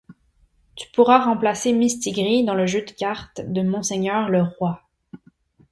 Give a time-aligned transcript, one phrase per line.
[0.75, 4.81] Tu pourras remplacer Mistigri dans le jeu de cartes de monseigneur le roi.